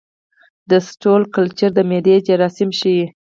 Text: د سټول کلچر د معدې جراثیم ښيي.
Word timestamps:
د 0.69 0.71
سټول 0.89 1.21
کلچر 1.35 1.69
د 1.75 1.79
معدې 1.89 2.15
جراثیم 2.27 2.69
ښيي. 2.79 3.05